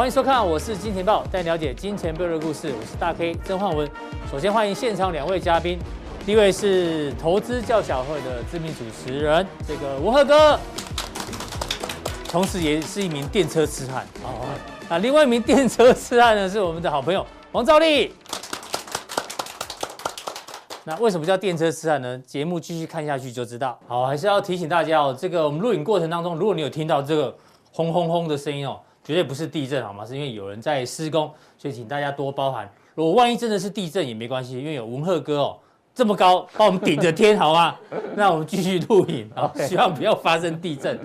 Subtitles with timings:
[0.00, 2.72] 欢迎收看，我是金钱豹，带你了解金钱背后的故事。
[2.72, 3.86] 我是大 K 曾焕文。
[4.30, 5.78] 首先欢迎现场两位嘉宾，
[6.24, 10.58] 第一位是投资教小会的知名主持人，这个吴赫哥，
[12.30, 14.06] 同时也是一名电车痴汉。
[14.22, 14.48] 哦，
[14.88, 18.14] 那另外一名电车痴汉呢，是我们的好朋友王兆立。
[20.84, 22.18] 那为什么叫电车痴汉呢？
[22.20, 23.78] 节目继续看下去就知道。
[23.86, 27.36] 好，还是要提醒大家哦，这个我们录影过程当中，如果你有听到这个
[27.70, 28.80] 轰轰轰的声音哦。
[29.10, 30.06] 绝对不是地震好吗？
[30.06, 31.28] 是因为有人在施工，
[31.58, 32.70] 所以请大家多包涵。
[32.94, 35.58] 如果万一真的是地震也没关系，因为有文鹤哥哦
[35.92, 37.74] 这么高帮我们顶着天，好吗？
[38.14, 40.96] 那我们继续录影，好，希望不要发生地震。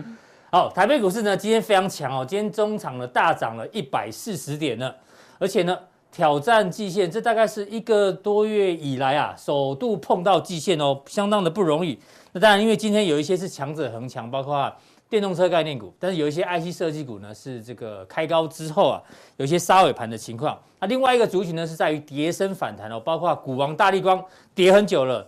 [0.51, 4.93] 好，台北股市呢今天非常强哦，今天中场呢大涨了一百四十点呢，
[5.39, 5.75] 而且呢
[6.11, 11.97] 挑战季线，这大概是一个多月以来啊首度碰到季线哦，相当的不容易。
[12.33, 14.71] 那当然，因为今天有一些是强者恒强，包括啊。
[15.15, 19.01] 电动车概念股，但是有一些 IC 设计股呢，是这个开高之后啊，
[19.37, 20.59] 有一些杀尾盘的情况。
[20.81, 24.21] 那另外一个族群呢，是在于跌升反弹哦，包括股王大力光
[24.53, 25.25] 跌很久了，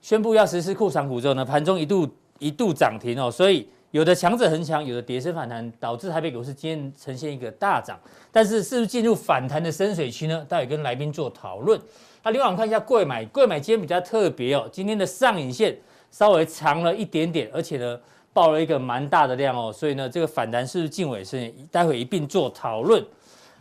[0.00, 8.00] 宣布要实施库藏股之后呢，盘中一度一度涨停哦，所以有的强者恒强，有的跌升反弹，导致台北股市今天呈现一个大涨。
[8.32, 10.42] 但是是不是进入反弹的深水区呢？
[10.48, 11.78] 待会跟来宾做讨论。
[12.22, 15.76] 那另外我们看一下柜买，柜买今天比较特别哦，今天的上影线
[16.10, 18.00] 稍微长了一点点，而且呢。
[18.32, 21.52] 爆了一个蛮大的量哦，所以呢，这个反弹是不是近尾声？
[21.70, 23.04] 待会一并做讨论。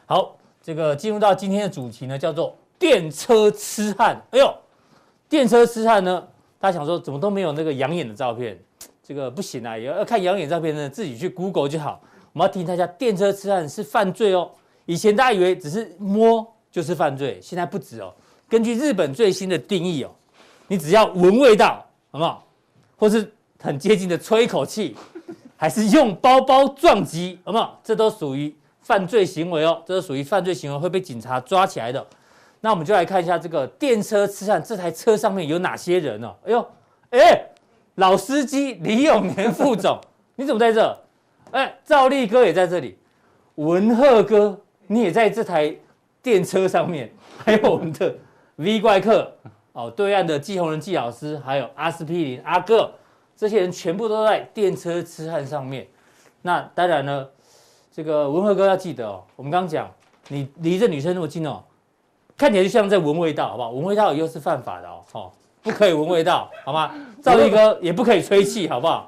[0.05, 4.21] 好，这个进入到今天的主题呢，叫做电车痴汉。
[4.31, 4.53] 哎呦，
[5.27, 6.27] 电车痴汉呢，
[6.59, 8.57] 大家想说怎么都没有那个养眼的照片？
[9.03, 12.01] 这个不行啊，要要看养眼照片呢，自己去 Google 就好。
[12.33, 14.51] 我们要提醒大家，电车痴汉是犯罪哦。
[14.85, 18.13] 以前大家以为只是摸就是犯罪，现在不止哦。
[18.47, 20.11] 根据日本最新的定义哦，
[20.67, 22.45] 你只要闻味道，好不好？
[22.97, 24.95] 或是很接近的吹一口气，
[25.55, 27.79] 还是用包包撞击，好不好？
[27.83, 32.05] 这都属于犯罪行为哦，这都属于犯罪行为会被警察抓起来的。
[32.61, 36.35] 那我们就来看一下这个电车痴汉，这台车上面有哪些人哦？
[36.45, 36.67] 哎呦，
[37.11, 37.41] 哎，
[37.95, 39.99] 老司机李永年副总，
[40.35, 40.97] 你怎么在这？
[41.51, 42.97] 哎，赵立哥也在这里，
[43.55, 45.75] 文赫哥你也在这台
[46.21, 47.11] 电车上面，
[47.43, 48.13] 还有我们的
[48.57, 49.31] V 怪客
[49.73, 52.91] 哦，对岸的季鸿仁季老师，还有阿司匹林阿哥。
[53.37, 55.87] 这些人全部都在电车痴汉上面，
[56.41, 57.27] 那当然呢，
[57.91, 59.87] 这个文赫哥要记得哦，我们刚刚讲，
[60.29, 61.63] 你离这女生那么近哦，
[62.35, 63.69] 看起来就像在闻味道，好不好？
[63.69, 65.31] 闻味道又是犯法的哦，哦，
[65.61, 66.95] 不可以闻味道，好吗？
[67.21, 69.07] 兆立哥也不可以吹气，好不好？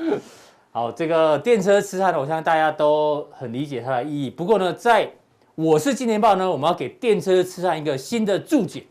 [0.72, 4.30] 好，这个电车痴汉，我相信大家都很理解它的意义。
[4.30, 5.06] 不过呢，在
[5.54, 8.82] 我是金年报呢，我们要给电车痴汉一个新的注解，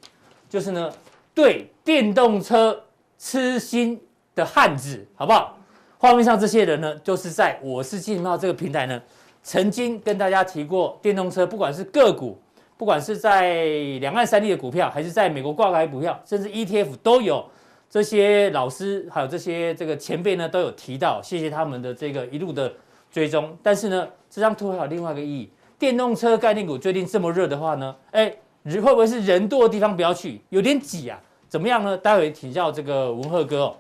[0.48, 0.94] 就是呢，
[1.34, 2.84] 对电动车
[3.18, 4.00] 痴心。
[4.36, 5.58] 的汉子好不好？
[5.98, 9.00] 画面上这些人呢，就是在我是金钱爆这个平台呢，
[9.44, 12.36] 曾经跟大家提过电动车，不管是个股，
[12.76, 13.64] 不管是在
[14.00, 17.46] 两岸三地的股票，还是在美国挂牌股票，甚至 ETF 都有
[17.88, 22.74] 这些老师，还有这些这个前辈呢，都有提到，谢谢他们的这个一路的
[23.12, 23.56] 追踪。
[23.62, 28.34] 但是呢，这张图还有另外一个意义，电动车概念股最近这么热的话呢，哎，
[28.66, 31.22] 会不会是人多的地方不要去，有点挤啊？
[31.48, 31.96] 怎么样呢？
[31.96, 33.76] 待会请教这个文赫哥哦。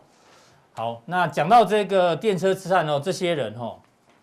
[0.74, 3.78] 好，那讲到这个电车痴汉哦，这些人哦，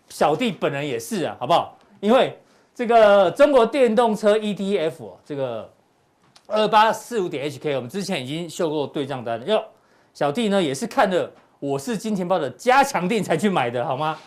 [0.09, 1.77] 小弟本人也是啊，好不好？
[1.99, 2.37] 因为
[2.73, 5.71] 这个中国电动车 ETF 这个
[6.47, 9.63] 二八四五点 HK，我们之前已经秀过对账单了哟。
[10.13, 14.17] 小弟呢也是看了我是金钱豹的加强錠才去买的，好吗？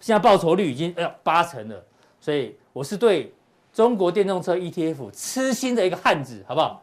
[0.00, 1.84] 现在报酬率已经哎呀八成了，
[2.20, 3.34] 所以我是对
[3.72, 6.82] 中国电动车 ETF 痴心的一个汉子，好不好？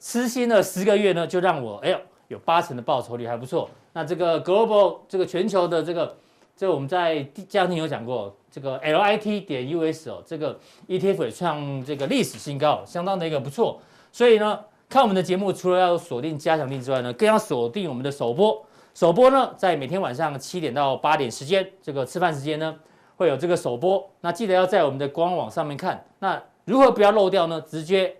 [0.00, 2.00] 痴心了十个月呢，就让我哎呦
[2.32, 3.68] 有八成的报酬率，还不错。
[3.92, 6.16] 那这个 global 这个全球的这个，
[6.56, 10.58] 这我们在家庭有讲过，这个 LIT 点 US 哦，这个
[10.88, 13.78] ETF 也创这个历史新高，相当的一个不错。
[14.10, 14.58] 所以呢，
[14.88, 18.64] 看我们的节目，除了要锁定加强錠之外呢，更要锁定我们的首播。
[18.94, 22.74] 首播呢，在每天晚上七点到八点时间，这个吃饭时间呢，
[23.16, 24.10] 会有这个首播。
[24.22, 26.02] 那记得要在我们的官网上面看。
[26.18, 27.60] 那如何不要漏掉呢？
[27.60, 28.14] 直接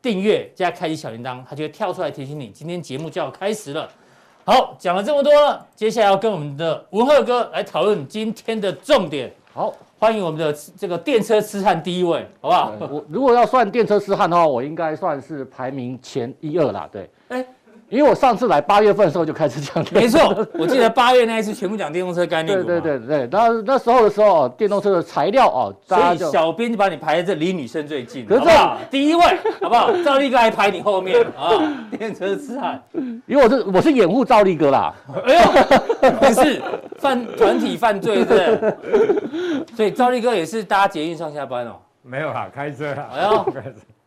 [0.00, 3.88] 订阅加开启小铃铛，它就会跳出来提醒你，今天节目就要开始了。
[4.44, 9.30] 好，讲了这么多了，接下来要跟我们的文鹤哥来讨论今天的重点。
[9.52, 12.72] 好，欢迎我们的这个电车痴汉第一位，好不好？
[12.90, 16.88] 我如果要算电车痴汉的话，我应该算是排名前一二啦。
[16.90, 17.44] 对，哎，
[17.90, 22.66] 因为我上次来八月份的时候就开始讲，没错，我记得八月那一次全部讲电动车概念股。
[22.66, 28.78] 对对对对，那那时候的时候，电动车的材料哦，所以小编就把你排在这离女生最近，可是好不好？
[28.90, 29.22] 第一位，
[29.62, 29.90] 好不好？
[30.04, 31.48] 赵立哥还排你后面啊，
[31.96, 32.82] 电车痴汉，
[33.26, 34.94] 因为我是我是掩护赵立哥啦。
[35.24, 36.62] 哎呦，不是
[36.98, 38.76] 犯团体犯罪是不是？
[39.74, 41.76] 所以赵立哥也是搭捷运上下班哦。
[42.02, 43.08] 没有啦，开车啦。
[43.14, 43.46] 哎呦，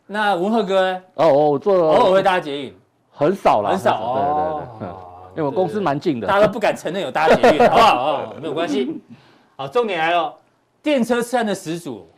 [0.06, 1.02] 那文赫哥呢？
[1.14, 2.74] 哦，我做了偶尔会搭捷运。
[3.12, 4.62] 很少了，很少哦。
[4.80, 4.96] 对对对，
[5.30, 7.96] 因为我公司蛮近的，大家都不敢承认有搭捷运， 好不好？
[7.96, 9.00] 哦，没有关系。
[9.54, 10.34] 好，重点来了，
[10.82, 12.08] 电车痴汉的始祖，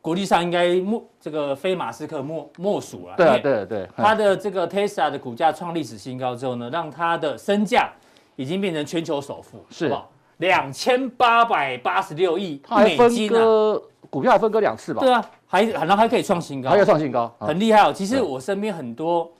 [0.00, 3.14] 国际上应该莫这个非马斯克莫莫属了。
[3.16, 3.88] 对啊，对对。
[3.96, 7.90] 他的这个 Tesla 的股价创历史新高之后呢，让他的身价
[8.36, 10.06] 已经变成全球首富，是吧
[10.38, 13.78] 两千八百八十六亿美金啊！
[14.10, 15.00] 股票还分割两次吧？
[15.00, 17.92] 对啊，还然后还可以创新高，还可以创新高，很厉害哦。
[17.92, 19.30] 其实我身边很多。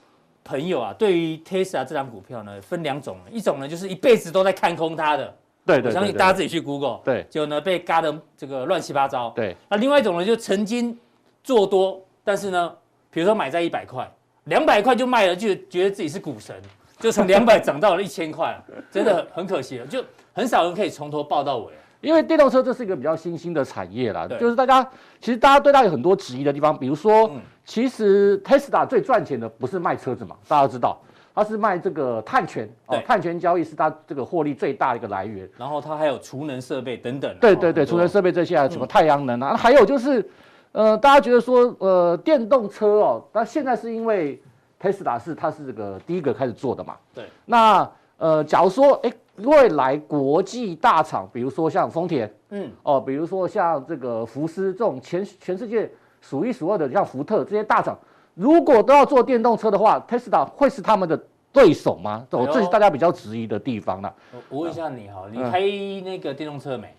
[0.45, 9.57] 朋友啊，对于 Tesla 这张股票呢，分两种，一种呢就是一辈子都在看空它的，对对，我相信大家自己去 Google，对，结果呢被嘎的这个乱七八糟，对。
[9.69, 10.97] 那另外一种呢，就曾经
[11.43, 12.77] 做多，但是呢，
[13.11, 14.07] 比如说买在一百块，
[14.45, 16.55] 两百块就卖了，就觉得自己是股神，
[16.99, 18.55] 就从两百涨到了一千块，
[18.91, 20.05] 真的很可惜了，就
[20.35, 21.73] 很少人可以从头抱到尾。
[22.05, 24.87] 因为电动车这是一个比较新兴的产业啦，就是大家
[25.21, 27.31] 其实大家对它有很多质疑的地方，比如说，
[27.65, 31.01] 其实 Tesla 最赚钱的不是卖车子嘛，大家都知道，
[31.35, 35.49] 它是卖这个碳权哦，碳权交易是它这个获利最大的一个来源。
[35.57, 37.35] 然后它还有储能设备等等。
[37.41, 40.29] 对对对，储能设备这些啊，什么太阳能啊，还有就是，
[40.73, 44.41] 呃，大家觉得说，呃，电动车哦，那现在是因为
[44.81, 46.97] Tesla 是它是这个第一个开始做的嘛。
[47.15, 47.25] 对。
[47.47, 49.13] 那呃，假如说，哎。
[49.37, 55.91] 未来国际大厂，比如说像丰田，嗯，哦，比如说像这个福斯这种全全世界
[56.21, 57.99] 数一数二的，像福特这些大厂，
[58.35, 61.21] 如果都要做电动车的话，Tesla 会是他们的
[61.53, 62.25] 对手吗？
[62.31, 64.15] 哦，这是大家比较质疑的地方了。
[64.49, 65.61] 我问一下你哈，你开
[66.05, 66.95] 那个电动车没？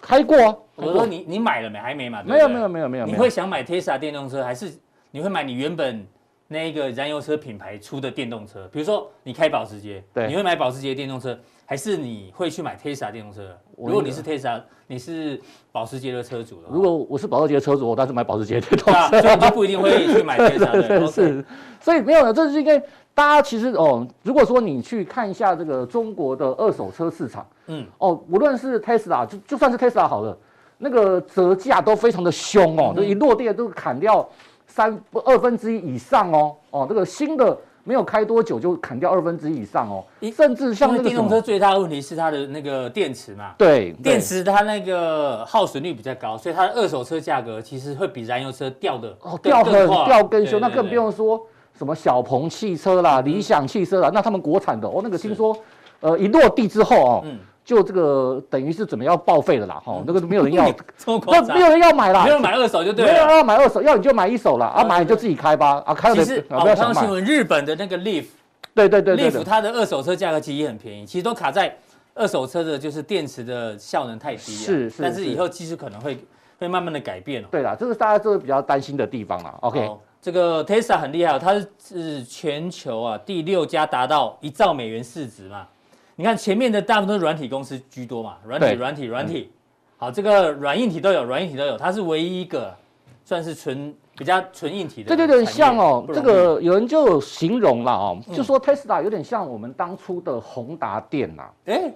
[0.00, 0.56] 开过啊。
[0.76, 1.78] 我说你你买了没？
[1.78, 2.22] 还没嘛？
[2.22, 3.06] 没有没有没有没有。
[3.06, 4.72] 你会想买 Tesla 电动车，还是
[5.10, 6.06] 你会买你原本
[6.48, 8.68] 那个燃油车品牌出的电动车？
[8.72, 11.38] 比如说你开保时捷，对，你会买保时捷电动车？
[11.70, 13.56] 还是你会去买 Tesla 电动车？
[13.76, 15.40] 如果你是 Tesla，你是
[15.70, 21.06] 保时捷的车主的话，如果我是保时捷的车主，我当然是买保时捷电动车，所以你就不一定会去买 Tesla 的。
[21.06, 21.44] 是，
[21.80, 22.82] 所以没有了，这是因为
[23.14, 30.36] 大家其实哦，如果说你去看一下这个中国的二手车市场，嗯，哦，无论是 Tesla，就就算是 Tesla 好了，
[30.76, 34.28] 那个折价都非常的凶哦，就一落地都砍掉
[34.66, 37.56] 三二分之一以上哦，哦，这个新的。
[37.90, 51.44] 没有开多久就砍掉二分之一以上哦，甚至像那个电动车最大的问题是它的那个电池嘛，对，电池它那个耗损率比较高，所以它的二手车价格其实会比燃油车掉的哦，掉很掉更凶，那更不用说
[51.76, 55.56] 什么小鹏汽车啦、理想汽车啦，那他们国产的哦，那个听说
[55.98, 57.24] 呃一落地之后哦。
[57.70, 60.64] 就这个等于是准备要报废了啦，哈，那个没有人要，
[61.06, 66.16] 那没有人要买啦，没有人买二手就对了，没有人要买二手，要你就买一手了，啊，买你就自己开吧，啊，开了。
[66.16, 68.24] 其实我看到新闻，日本的那个 Leaf，
[68.74, 71.72] 对对对，Leaf 它的二手车价格其实也很便宜，其实都卡在
[72.16, 76.18] 二手车的就是电池的效能太低了，是是，但是以后技术可能会
[76.58, 77.46] 会慢慢的改变哦。
[77.52, 79.54] 对啦，这是大家都比较担心的地方啦。
[79.60, 79.88] OK，
[80.20, 85.68] 这个 Tesla 很厉害，它是全球啊第六家达到一兆美元市值嘛。
[86.20, 89.50] 你看前面的大部分都是软体公司居多嘛，软体、软体、软体，
[89.96, 92.70] 好，这个软硬体都有，软硬体都有，它是唯一一个
[93.24, 95.08] 算是纯比较纯硬体的。
[95.08, 101.44] 这就有点像哦，这个有人就有形容了哦，就说 Tesla 有点像我们当初的宏达电呐。
[101.64, 101.90] 哎，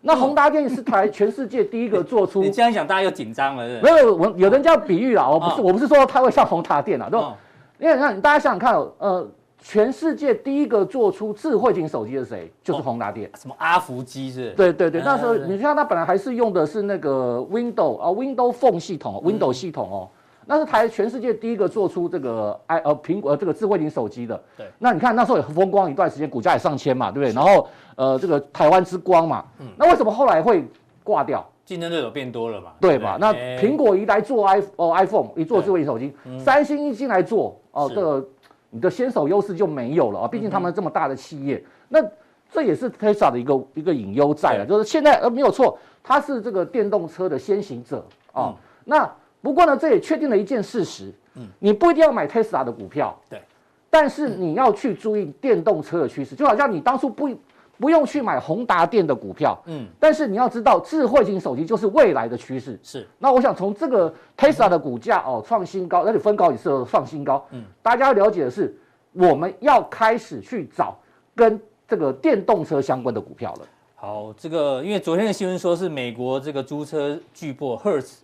[0.00, 2.42] 那宏达电是台 全世界第一个做出。
[2.42, 3.82] 你这样讲，大家又紧张了。
[3.82, 7.36] 没有，我有人叫比喻啦，我不是，我不是说它会像宏达电啊，对吧？
[7.78, 9.28] 因为你看，大家想想看，呃。
[9.68, 12.52] 全世界第一个做出智慧型手机的是谁？
[12.62, 13.28] 就是宏达电。
[13.36, 14.52] 什么阿福机是？
[14.52, 20.08] 对对对，那时候你看它本来还是用的是那个 Windows 啊，Windows Phone 系统，Windows 系统哦，
[20.46, 24.40] 那是台全世界第一个做出这个 i 呃苹果这个智慧型手机的。
[24.56, 24.66] 对。
[24.78, 27.32] 那你看那时候也风光一段时间，股价也上千嘛，对不对？
[27.34, 29.66] 然后呃这个台湾之光嘛，嗯。
[29.76, 30.64] 那为什么后来会
[31.02, 31.44] 挂掉？
[31.64, 32.70] 竞争对手变多了嘛？
[32.80, 33.18] 对吧？
[33.20, 38.24] 那苹果一来做 i 哦 iPhone 一做智慧型手机，三星一进来做哦这个。
[38.70, 40.28] 你的先手优势就没有了啊！
[40.28, 42.10] 毕竟他们这么大的企业，嗯、那
[42.50, 48.54] 这也是 Tesla 的一个一个隐忧在了，就是现在呃没有错，它是这个电动车的先行者啊。
[48.54, 53.40] 嗯、那不过呢，这也确定了一件事实，嗯，你不一定要买 Tesla 的股票，对，
[53.88, 57.28] 但是你要去注意电动车的趋势，就好像你当初不。
[57.78, 62.78] 不用去买宏达电的股票，嗯，但是你要知道，智慧型手机就是未来的趋势。
[62.82, 68.74] 是，那我想从这个 Tesla 的股价哦创新高，而且分高也是创新高，嗯，大家要了解的是，
[69.12, 70.96] 我们要开始去找
[71.34, 73.60] 跟这个电动车相关的股票了。
[73.94, 78.18] 好，这个因为昨天的新闻说是美国这个租车巨擘 Hertz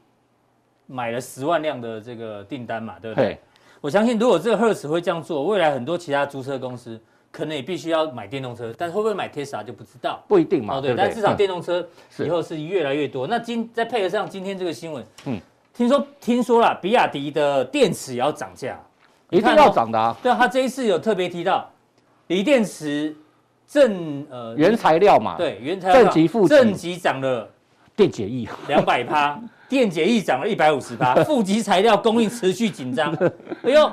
[0.87, 3.27] 买了十万辆的这个订单嘛，对不对？
[3.27, 3.39] 对，
[3.81, 7.01] 我相信如果这个 Hertz 会这样做，未来很多其他租车公司
[7.33, 10.77] 可能也必须要买电动车，但是会不会买 Tesla 就不知道，不一定嘛。
[10.77, 11.85] 哦，对，但至少电动车
[12.19, 13.27] 以后是越来越多。
[13.27, 15.41] 那今再配合上今天这个新闻，嗯，
[15.75, 18.79] 听说听说了，比亚迪的电池也要涨价，
[19.31, 20.17] 一定要涨的啊。
[20.23, 21.69] 对啊，他这一次有特别提到
[22.29, 23.17] 锂电池。
[23.65, 27.49] 正呃原材料嘛，对原材料，正极负极，正极涨了
[27.97, 28.47] 电解液。
[28.69, 33.17] 两百趴， 电解液涨了一百五十趴，负极材料供应持续紧张，
[33.65, 33.91] 哎呦，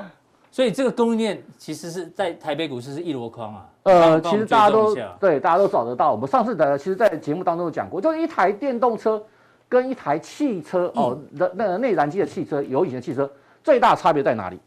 [0.50, 3.66] 所以这个供应链其实是在台北股市是一箩筐啊。
[3.84, 9.22] 呃，其实大家都对大家都找得到，我们上次的其实在节目当中有讲过，就是一台电动车
[9.68, 13.30] 跟一台汽车哦，那那个内燃机的汽车，有引擎汽车
[13.62, 14.58] 最大差别在哪里？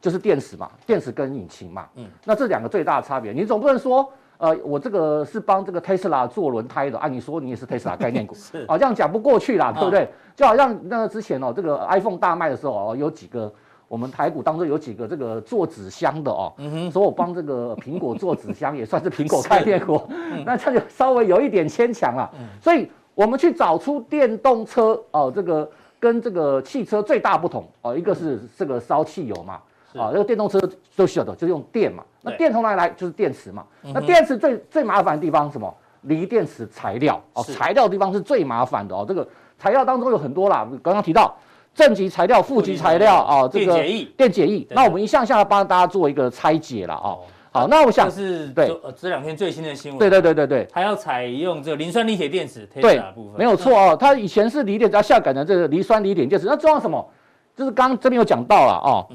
[0.00, 4.10] 就是电池嘛，电池跟引擎嘛，嗯，那这两个最大的差别，你总不能说。
[4.38, 10.08] 呃，我这个是帮这个特斯拉做轮胎的，按、啊、你说你也是特斯拉概念股， 是啊，这样讲不过去啦，对不对？
[10.34, 13.52] 就好像那个之前哦，这个 iPhone 大卖的时候哦，有几个
[13.92, 22.30] 我们台股当中有几个这个做纸箱的哦，嗯，所以我帮这个苹果做纸箱也算是苹果概念股， 嗯、 那这就稍微有一点牵强了。
[22.32, 25.70] 嗯、所以我们去找出电动车哦，这个
[26.00, 29.60] 跟这个汽车最大不同哦，一个是这个烧汽油嘛。
[29.94, 30.58] 啊，这个电动车
[30.96, 32.02] 都需要的，就是用电嘛。
[32.22, 32.88] 那电从哪里来？
[32.96, 33.62] 就是电池嘛。
[33.82, 35.74] 那电池最最麻烦的地方是什么？
[36.04, 39.04] 锂电池材料哦，材料的地方是最麻烦的哦。
[39.06, 41.36] 这个材料当中有很多啦，刚刚提到
[41.74, 44.04] 正极材料、负极材料啊，这个电解液。
[44.16, 44.66] 电解液。
[44.70, 47.20] 那我们一项项来帮大家做一个拆解了哦。
[47.50, 49.98] 好，那我想是对这两天最新的新闻。
[49.98, 52.66] 对对对对对，它要采用这个磷酸锂铁电池。
[52.80, 52.98] 对，
[53.36, 53.96] 没有错哦。
[53.98, 56.46] 它以前是锂电池，它下改成这个磷酸锂铁电池。
[56.46, 57.06] 那重要什么？
[57.54, 59.06] 就是刚刚这边有讲到了哦。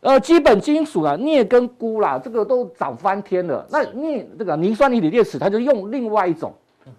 [0.00, 3.66] 呃，基本金属啊，镍跟钴啦，这个都涨翻天了。
[3.68, 6.54] 那镍这个磷酸锂锂电池，它就用另外一种，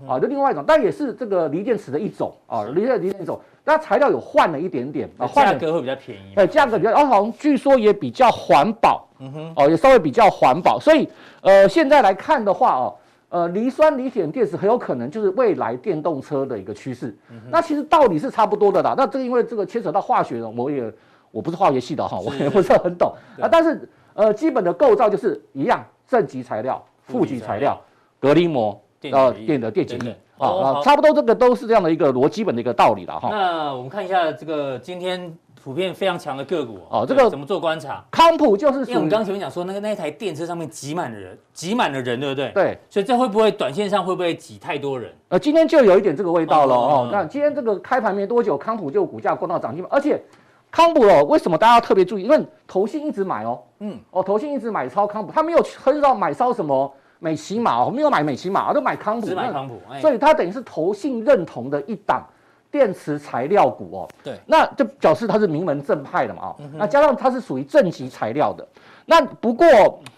[0.08, 6.34] 啊，就另外一种，但也是这个锂电池的一种啊，锂电锂电池一种，但材料有换了一点点啊，价格会比较便宜。
[6.34, 10.80] 对，价格比较，哦，好像据说也比较环保，嗯哼，哦，也稍微比较环保。
[10.80, 11.10] 所以，
[11.42, 12.96] 呃，现在来看的话哦，
[13.28, 17.14] 呃，磷酸锂铁电池很有可能就是未来电动车的一个趋势。
[17.50, 18.96] 那其实道理是差不多的啦。
[18.98, 20.90] 那这个因为这个牵扯到化学的，我也。
[21.30, 23.50] 我不是化学系的哈，我也不是很懂啊。
[23.52, 27.80] 但是呃，基本的构造就是一样，正极材料、负极材料、
[28.18, 28.82] 隔离膜、
[29.12, 33.30] 呃电的电解液啊，差不多这个都是这样的一个逻基本的一个道理了哈。
[33.32, 38.04] 那我们看一下这个今天普遍非常强的个股哦，这个怎么做观察？
[38.12, 42.52] 康普就是，因为我们刚前面讲说那个那一台电车上面挤满了人，挤满了人，对不对？
[42.54, 45.12] 对，所以这会不会短线上会不会挤太多人？
[45.30, 47.10] 呃，今天就有一点这个味道了哦。
[47.12, 50.22] 那今天这个开盘没多久，康普就股价攻到涨停板，而且。
[50.70, 52.24] 康普哦，为什么大家要特别注意？
[52.24, 62.24] 因为投信一直买哦，嗯，哦，投信一直买超康普，他没有很少买超什么美琪玛我，没有买美琪玛，都买康普，只买康普，所以它等于是投信认同的一档
[62.70, 68.68] 电池材料股哦，对，那就表示它是名门正派的嘛，哦，嗯、那加上它是属于正极材料的，
[69.06, 69.68] 那不过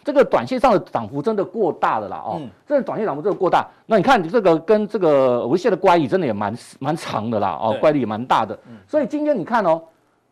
[0.03, 7.79] 这个短线上的涨幅真的过大了啦，哦，嗯、这个短线涨幅真的过大，那你看你这个跟这个无线的乖离真的也蛮蛮长的啦，哦，对。
[7.79, 9.81] 乖离也蛮大的，嗯、所以今天你看哦。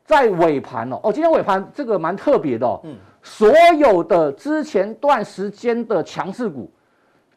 [0.08, 2.96] 在尾盘哦，哦，今天尾盘这个蛮特别的哦，嗯，
[3.28, 6.72] 所有的之前段时间的强势股，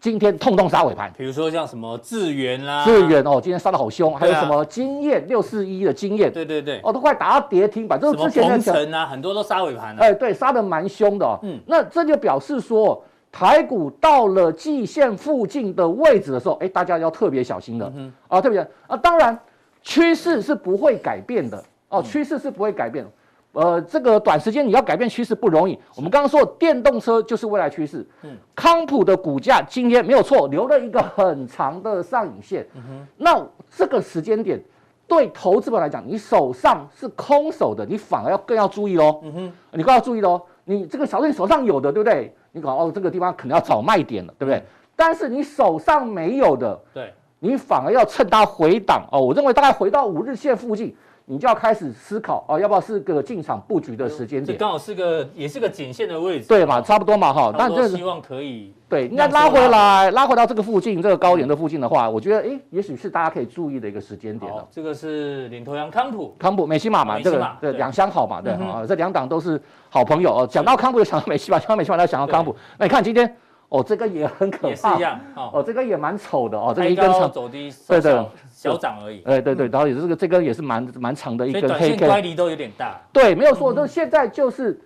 [0.01, 1.13] 今天痛痛杀尾盘。
[1.19, 10.01] 比如说像什么智源啦，智源哦，今天杀的好凶，还有什么经验六四一的经验，对对对，哦，都快打到跌停板，这是之前的强啊，很多都杀尾盘了。
[10.01, 19.39] 哎，对，杀的蛮凶的哦，嗯，那这就表示说台股到了季线附近的位置的时候，哎，大家要特别小心的，嗯哼，啊，特别啊，当然
[19.83, 21.63] 趋势是不会改变的。
[21.91, 23.05] 哦，趋势是不会改变，
[23.53, 25.77] 呃，这个短时间你要改变趋势不容易。
[25.97, 28.07] 我们刚刚说电动车就是未来趋势。
[28.23, 32.65] 嗯，康普的股价今天没有错，留了一个很长的上影线。
[32.75, 34.63] 嗯哼，那这个时间点
[35.09, 39.21] 对投资者来讲，你手上是空手的，你反而要更要注意喽。
[39.25, 40.41] 嗯哼，你更要注意喽。
[40.65, 42.33] 你这个小你手上有的，对不对？
[42.53, 44.63] 你搞哦，这个地方可能要找卖点了，对不对？
[44.95, 49.21] 但是你手上没有的，对，你反而要趁它回档哦。
[49.21, 50.95] 我认为大概回到五日线附近。
[51.27, 54.59] 你就要开始思考啊，要不要是个进场布局的时间点？
[54.59, 56.81] 刚好是个，也是个颈线的位置，对嘛？
[56.81, 57.55] 差不多嘛，哈。
[57.57, 64.67] 但这希望可以对，应该拉回来，拉回到这个附近，这个高点的附近的话，我觉得，哎，也许是大家可以注意的一个时间点了。
[64.71, 70.49] 这个是领头羊康普，康普美西玛嘛，这个对两相好嘛，对啊，这两档都是好朋友哦。
[70.51, 72.55] 讲到康普就想到美西玛，讲到美琪玛就想到康普。
[72.77, 73.37] 那你看今天。
[73.71, 78.21] 哦，这个也很可怕，一样哦，这个也蛮丑的哦，这个一根长走低，对对，
[78.61, 84.79] 小涨而已，哎对对，然后也是这个这根也是蛮蛮长的一根黑 K，乖离都有点大，对，没有错，就现在就是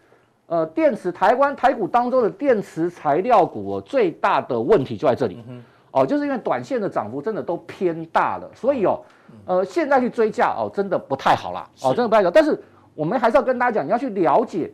[0.46, 9.00] 呃，电池台湾台股当中的电池材料股、哦、最大的问题就在这里，嗯、哦，就是因为短线的涨幅真的都偏大了，所以哦，
[9.44, 12.30] 呃，现在去追价哦，真的不太好啦，哦，真的不太好。
[12.30, 12.56] 但是
[12.94, 14.72] 我们还是要跟大家讲，你要去了解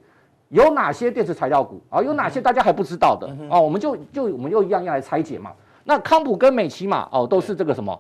[0.51, 5.53] 有哪些电池材料股啊、哦，有哪些大家还不知道的啊、嗯哦，我们就就我们又一样样来拆解嘛。
[5.85, 7.99] 那康普跟美琪玛哦，都是这个什么？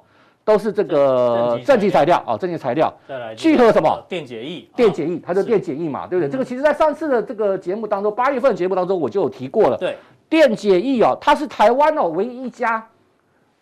[0.50, 2.92] 都是这个正极材料啊，正极材料。
[3.06, 4.04] 再来聚合什么？
[4.08, 4.68] 电解液。
[4.74, 6.28] 电解液，它就电解液嘛，对不对？
[6.28, 9.76] 这个其实在上次的这个节目当中，八月份节目当中我就有提过了。
[9.76, 9.96] 对，
[10.28, 12.84] 电解液哦，它是台湾哦唯一一家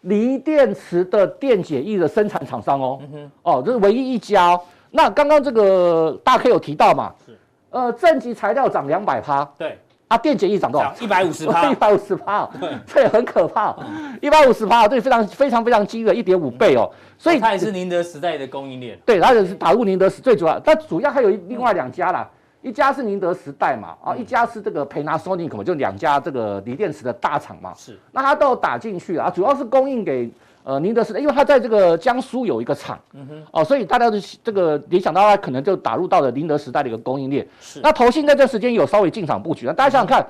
[0.02, 2.98] 锂电池的电解液的生产厂商哦。
[3.02, 3.30] 嗯哼。
[3.42, 4.60] 哦，这是唯一一家哦。
[4.90, 7.12] 那刚刚这个大 K 有提到嘛？
[7.26, 7.36] 是。
[7.70, 9.44] 呃，正极材料涨两百趴。
[9.58, 9.78] 对。
[10.08, 10.94] 啊，电解液涨多少？
[11.00, 12.48] 一百五十趴， 一百五十趴，
[12.86, 13.76] 这也 很可怕。
[14.22, 16.90] 一百五十趴，对非常非常非常惊人，一点五倍哦。
[17.18, 18.98] 所以它也是宁德时代的供应链。
[19.04, 22.28] 对，它也是打入宁德时最主要，但主要还有另外两家啦，
[22.62, 27.74] 一家是宁德时代嘛，啊，一家是这个 Panasonic 嘛，就两家这个锂电池的大厂嘛。
[27.76, 30.30] 是，那它都打进去啊，主要是供应给。
[30.68, 37.48] 呃，宁德时代，因为他在这个江苏有一个厂，嗯哼，哦，所以大家都这个联想到它可能就打入到了宁德时代的一个供应链。
[37.58, 40.28] 是，那投信在这时间有稍微进场布局，那大家想想看，嗯、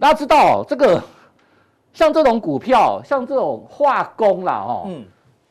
[0.00, 1.00] 大家知道哦，这个
[1.92, 5.04] 像这种股票，像这种化工啦，哦，嗯，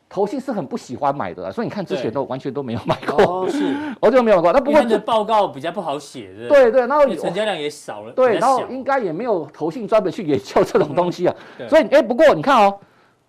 [0.09, 4.51] 投信是很不喜欢买的，所以你看之前都完全都没有买过，哦、是， 我就没有买过。
[4.51, 12.77] 那不过这报告比较不好写，对对，然后成交量也少了，对，然后应该也没有投信专门去研究这种东西啊，嗯、所以哎，不过你看哦。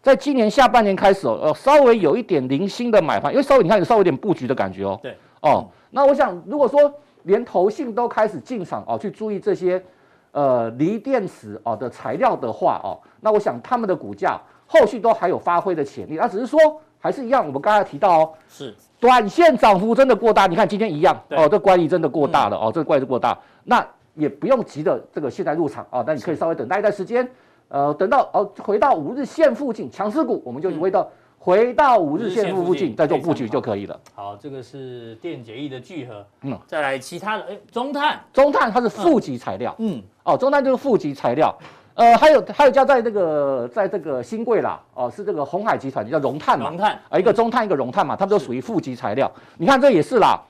[0.05, 5.01] 在今年下半年开始哦，呃，稍微有一点零星的买盘，因为稍微你看有稍微有点布局的感觉哦。
[5.03, 5.17] 对。
[5.41, 6.93] 哦，那我想如果说
[7.23, 9.83] 连投信都开始进场哦，去注意这些
[10.33, 16.17] 呃锂电池哦的材料的话哦，那我想他们的股价后续都还有发挥的潜力。
[16.17, 16.61] 那只是说
[16.99, 20.47] 还是一样，我们刚才提到哦，是短线涨幅真的过大。
[20.47, 27.27] 你看今天一样哦，这乖离真的过大了哦，这个乖离过大，那也不用急着这个现在入场啊，那你可以稍微等待一段时间。
[27.69, 33.99] 呃，等到哦，回到五日线附近强势股，我们就回到、嗯、回到五日线附近再做布局就可以了。
[34.15, 41.53] 好，这个是电解液的聚合，嗯，再来其他的，哎，中碳，中碳它是负极材料，嗯，哦，中碳就是负极材料，
[41.95, 50.41] 呃，还有还有家在那个在这个新贵啦，哦，是这个鸿海集团叫荣碳嘛，荣碳，啊、呃，一个中碳一个荣碳嘛，它们都属于负极材料，你看这也是啦。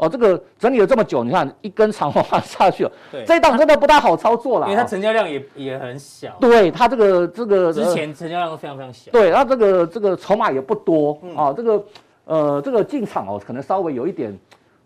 [0.00, 6.34] 哦，这个整理了这么久，你看一根长红下去了， 对，这一档真的不大好操作了，因为它成交量也也很小。
[6.40, 9.12] 对，它这个这个之前成交量都非常非常小。
[9.12, 11.84] 对，它这个这个筹码也不多啊，这个
[12.24, 14.34] 呃这个进场哦，可能稍微有一点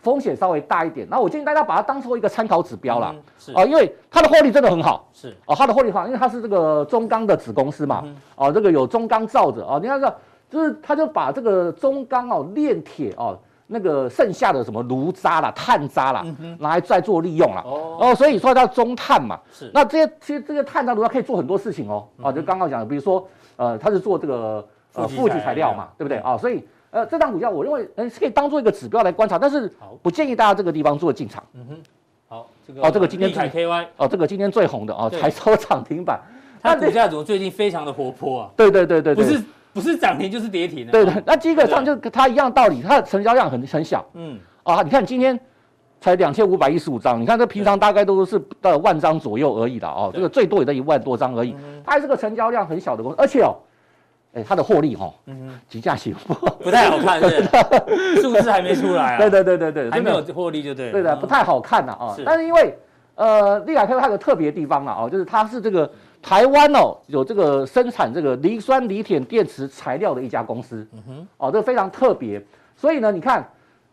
[0.00, 1.06] 风险稍微大一点。
[1.08, 3.52] 那我建议大家把它当做一个参考指标啦，是。
[3.52, 5.32] 啊，因为它的获利真的很好，是。
[5.46, 8.02] 哦，它的获利好，因为它是这个中钢的子公司嘛，
[8.34, 9.62] 哦，这个有中钢罩着。
[9.64, 10.12] 哦，你看这
[10.50, 13.38] 就是它就把这个中钢哦炼铁哦。
[13.66, 16.24] 那个剩下的什么炉渣啦、碳渣啦，
[16.58, 19.70] 拿来再做利用了哦，所以说它中碳嘛，是。
[19.72, 26.04] 那这些其实这些碳渣炉渣可以做很多事情哦，啊，就刚刚讲的，比如说呃，它是做这个呃负极材料嘛，对。
[26.04, 26.18] 不对？
[26.18, 26.36] 啊？
[26.36, 29.72] 所以呃，这档股票我认为呃是可以当做一个指标来观察，但是
[30.02, 31.42] 不建议大家这个地方做进场。
[31.54, 31.76] 嗯哼，
[32.28, 36.20] 好，这个哦，这个今天最 KY 哦，这个今天最红的哦，才收涨停板，
[36.62, 38.50] 它股价怎么最近非常的活泼啊？
[38.56, 39.42] 对对对对，不是。
[39.74, 40.92] 不是涨停就是跌停的。
[40.92, 44.02] 对的，那基本上就它一样道理，它的成交量很很小。
[44.14, 45.38] 嗯，啊，你看今天
[46.00, 51.56] 才两千五百一十五张，你看这平常大概都是到万张左右而已的哦，这个最多也在一万多张而已。
[51.84, 53.56] 它是个成交量很小的公司，而且哦，
[54.34, 56.32] 哎，它的获利哈，嗯，股价起伏
[56.62, 57.42] 不太好看，是
[58.22, 59.18] 数字还没出来啊。
[59.18, 60.92] 对对对对对，还没有获利就对。
[60.92, 62.16] 对的，不太好看呐啊。
[62.24, 62.78] 但是因为
[63.16, 65.90] 呃，利凯科它有个特别地方啊，哦，就是它是这个。
[66.24, 72.42] 台湾哦，有这个生产这个磷酸锂铁电池材料的一家公司，嗯哼，哦，这个非常特别。
[72.74, 73.46] 所以呢，你看，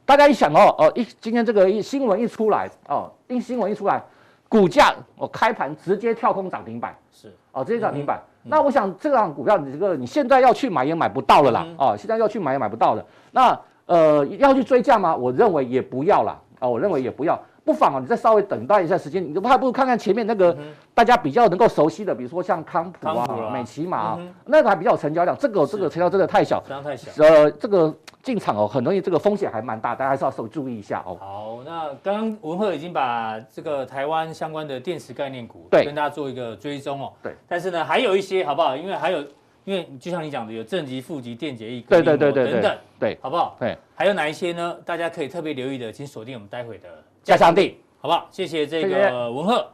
[0.05, 4.01] 大家一想哦，哦，一今天这个一新闻一出来，哦，一新闻一出来，
[4.47, 8.17] 股价哦开盘直接跳空涨停板，是，哦，直接涨停板。
[8.45, 13.05] 嗯、那我想这档股票，你这个你现在要去买也买不到了啦，嗯、哦，现在要去买也买不到了。
[13.31, 15.13] 那呃，要去追价吗？
[15.13, 17.37] 我认为也不要啦，啊、哦，我认为也不要。
[17.63, 20.55] 不妨啊，你再稍微等待一下时间，你还不如看看前面那个
[20.93, 25.37] 大家比较能够熟悉的，比如说像康普啊、普美琪玛啊，嗯、那个还比较有成交量。
[25.37, 27.11] 这个这个成交真的太小，这样太小。
[27.23, 31.17] 呃，这个进场哦，很容易这个风险还蛮大，大家还是要稍微注意一下哦。
[31.19, 37.13] 好，那刚刚文鹤已经把这个台湾相关的电池概念股对跟大家做一个追踪哦。
[37.21, 37.35] 对。
[37.47, 38.75] 但是呢，还有一些好不好？
[38.75, 39.19] 因为还有，
[39.65, 43.55] 因为就像你讲的，有正极、负极、电解液、对对对对等等，对，好不好？
[43.59, 43.77] 对。
[43.93, 44.75] 还有哪一些呢？
[44.83, 46.87] 大家可以特别留意的，请锁定我们待会的
[47.23, 47.77] 加强地。
[47.99, 48.27] 好不好？
[48.31, 49.67] 谢谢这个文鹤。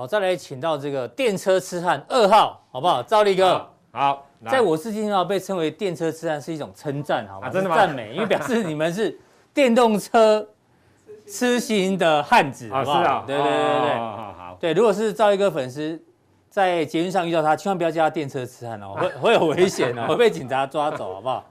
[0.00, 3.02] 好，再来请到这个电车痴汉二号，好不好？
[3.02, 7.48] 赵立哥，好，在我世界上被称为电车痴汉是一种称赞，好吗？
[7.48, 7.76] 啊、真的吗？
[7.76, 9.14] 赞美，因为表示你们是
[9.52, 10.48] 电动车
[11.28, 12.98] 痴心的汉子，好不好？
[12.98, 14.56] 啊、对对对对对，好好好。
[14.58, 16.02] 对，如果是赵立哥粉丝，
[16.48, 21.44] 在捷运上遇到他，千万不要叫他电车痴汉哦，会会有危险哦， 会被警察抓走，好不好？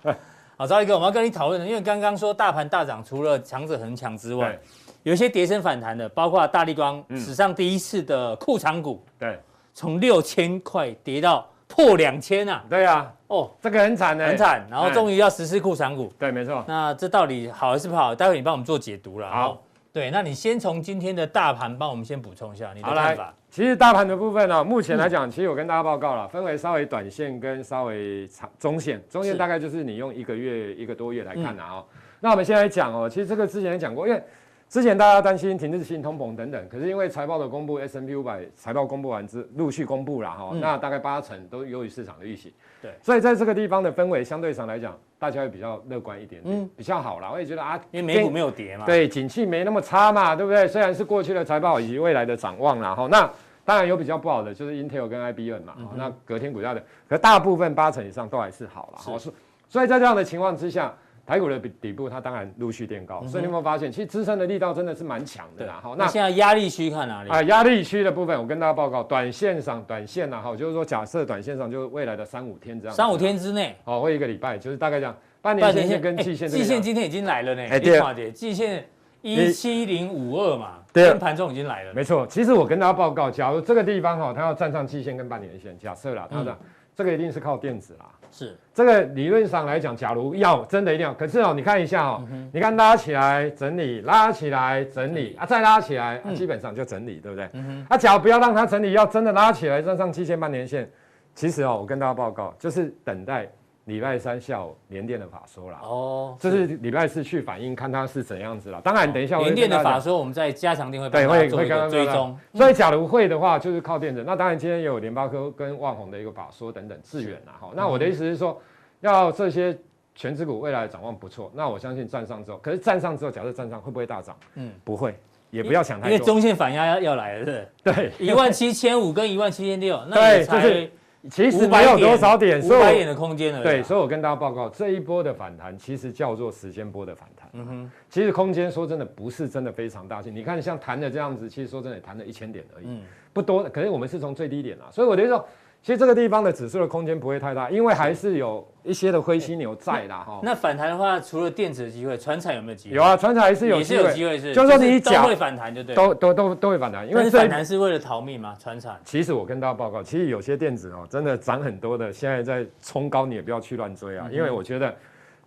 [0.58, 4.58] 好，赵立哥，我们要跟你讨论的，因为刚刚说大盘大涨，除了强者恒强之外。
[5.04, 9.40] 有一些跌升反弹的，包括大立光史上第一次的库藏股，对，
[9.74, 16.64] 从六千块跌到破两千啊，对啊，哦，这个很惨的，很惨，然后终于要实施库藏股，对，没错。
[16.68, 18.14] 那这到底好还是不好？
[18.14, 19.30] 待会你帮我们做解读了。
[19.32, 19.62] 好，
[19.94, 23.34] 对，那你先从今天的大盘帮我们先补充一下你的看法。
[23.50, 31.84] 其实大盘的部分呢，目前来讲，其实我跟大家报告了，分为稍微短线跟稍微长中线，中线大概就是你用一个月一个多月来看的啊。
[32.20, 34.22] 那我们先来讲哦，其实这个之前也讲过，因为。
[34.70, 42.54] 之前大家担心停滞性通膨等等，可是因为财报的公布，S&P 五百财报公布完之陆续公布了哈，嗯、那大概八成都优于市场的预期。
[42.80, 47.32] 对，所以在这个地方的氛围相对上来讲，大家会比较乐观一点点，嗯、比较好啦。
[47.34, 50.68] 我也觉得啊，因为美股没有跌嘛，对，景气没那么差嘛，对不对？
[50.68, 53.28] 虽然是过去的财报以及未来的展望啦哈，那
[53.66, 59.00] 当然有比较不好的，就是 Intel 跟 IBM 嘛，嗯、那隔天股价的，可大部分八成以上都还是好了。
[59.00, 59.32] 好是，
[59.68, 60.94] 所以在这样的情况之下。
[61.30, 65.80] 台股的底部，它当然陆续垫高，所以你有没有发现，其实支撑的力道真的是蛮强的啦。
[65.80, 67.30] 好，那现在压力区看哪里？
[67.30, 72.96] 啊，压力区的部分，我跟大家报告，短线上，短线呐，哈，就是说，假设短线上，就是未来的三五天这样。
[72.96, 75.16] 三五天之内，哦，或一个礼拜，就是大概这样。
[75.40, 77.62] 半年线跟季线，季线今天已经来了呢。
[77.70, 78.84] 哎，对，季线
[79.22, 81.94] 一七零五二嘛，对，盘中已经来了。
[81.94, 86.58] 没错，其实我跟大家报告，假如这个地方哈，它要站上季线跟半年线，假设啦，它的
[86.96, 88.06] 这个一定是靠电子啦。
[88.32, 97.50] 是这个理论上来讲，假如要真的一定要，可是哦，你看一下哦，嗯、你看拉起来整理，拉起来整理、嗯、啊，再拉起来，嗯、啊，基本上就整理，对不对？
[97.54, 100.90] 嗯、啊，假如不要让它整理，要真的拉起来站上七千半年线，
[101.34, 103.50] 其实哦，我跟大家报告，就是等待。
[103.90, 108.80] 礼拜三下午联电的法说啦，哦，这是礼拜四去反映，看它是怎样子了。
[108.82, 112.38] 当然，等一下联电的法说，我们在加强电会对会会跟追踪。
[112.54, 114.24] 所以，假如会的话，就是靠电子。
[114.24, 117.54] 那当然，今天也有联发科跟旺宏的一个法说等等致远啦。
[117.60, 118.62] 好，那我的意思是说，
[119.02, 119.76] 要这些
[120.14, 121.52] 权值股未来的展望不错。
[121.56, 124.38] 那我相信站上之后，可是站上之后，假设站上会不会大涨？
[124.54, 125.18] 嗯，不会，
[125.50, 130.88] 也不要想太多，因为中线反压要要来了，是对，一万七千五跟一万七千六，那也才。
[131.30, 133.64] 其实没有多少点，五百点的空间了。
[133.64, 137.50] 对，所以我跟大家报告，这一波的反弹其实叫做时间波的反弹。
[137.54, 140.22] 嗯哼，其实空间说真的不是真的非常大。
[140.22, 143.02] 你看像弹的这样子，其实说真的弹了一千点而已，嗯，
[143.34, 143.64] 不多。
[143.64, 145.46] 可是我们是从最低点啊，所以我等于说。
[145.82, 150.40] 其实这个地方的指数的空间不会太大，因为还是有一些的灰犀牛在啦哈。
[150.44, 152.96] 那反弹的话，除了电子的机会，船产有没有机会？
[152.98, 154.04] 有啊，船产还是有机会。
[154.04, 155.96] 也是有机会是，就是说你讲都会反弹就对。
[155.96, 159.00] 都都都都会反弹，因为反弹是为了逃命嘛，船产？
[159.06, 164.94] 其实我跟大家报告，其实有些电子哦，真的涨很多的，现在在冲高，你也不要去乱追啊，因为我觉得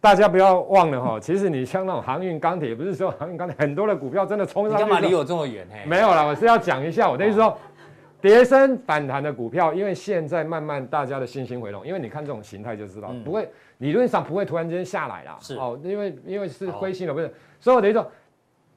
[0.01, 5.66] 大家不要忘了哈，其实你像那种航运钢铁，不是说航运钢铁很多的股票真的冲上干嘛离我这么远？
[5.87, 7.57] 没有啦，我是要讲一下，我的意思说。
[8.23, 15.37] 跌升反弹的股票，因为现在慢慢大家的信心回笼，因为你看这种形态就知道，嗯、不会理论上不会突然间下来啦。
[15.41, 18.09] 是哦，因为因为是灰心的，不是，所以我等于说，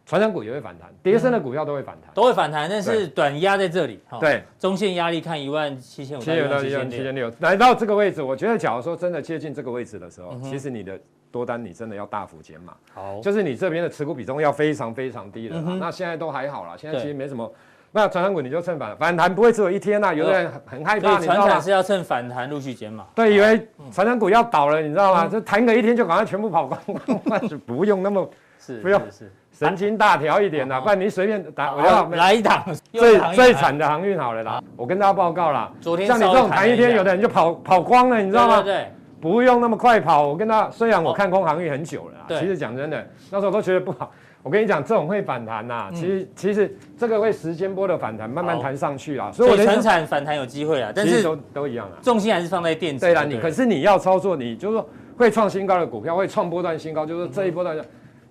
[0.04, 4.00] 传产股也会反弹，跌升的股票都会反弹，都会反弹，但是短压在这里。
[4.20, 12.76] 对，对中线压力看一万七千五到一万七千六，来到这个位置，我觉得假如说真的接近这个位置的时候，嗯、其实你的多单你真的要大幅减码。
[12.94, 15.56] 好，就是你这边的持股比重要非常非常低的。
[15.56, 17.52] 嗯、那现在都还好啦，现在其实没什么。
[17.96, 21.62] 那传产股你就趁反反弹不会只有一天呐，有的人很害怕，你知道吗？
[21.62, 23.06] 是要趁反弹陆续减码。
[23.16, 25.30] 对，以为传产股要倒了，你知道吗？
[25.30, 26.78] 就弹个一天就赶快全部跑光，
[27.66, 28.30] 不用那么
[28.60, 31.74] 是不用是神经大条一点的，不然你随便打。
[31.74, 38.62] 我要来一档最最惨的航运好了啦，我跟大家报告啦，昨天像你这种弹一天，有的人就跑跑光了，你知道吗？
[38.62, 40.28] 对，不用那么快跑。
[40.28, 44.12] 我跟他虽然我看空航运很久了，其实讲真的，那时候都觉得不好。
[44.46, 49.32] 我跟你讲，这种会反弹呐，其实其实这个会时间波的反弹，慢慢弹上去啊。
[49.32, 51.98] 所以传产反弹有机会啊，但是都都一样啊。
[52.04, 53.04] 重心还是放在电子。
[53.04, 57.76] 对啦，你可是你要操作，你就是说会创新高的股票，会创波段新高，就是这一波段，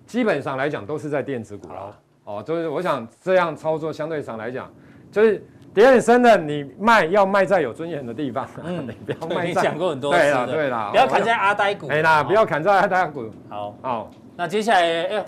[0.05, 1.97] 基本上来讲都是在电子股了。
[2.23, 4.71] 哦，就是我想这样操作，相对上来讲，
[5.11, 8.47] 就是跌很深的，你卖要卖在有尊严的地方。
[8.63, 9.61] 嗯， 你不要卖在。
[9.61, 10.17] 讲过很多次。
[10.17, 11.89] 对啦，对啦，不要砍在阿呆股。
[11.89, 13.29] 哎啦，不要砍在阿呆股。
[13.49, 15.25] 好，好，那接下来，哎。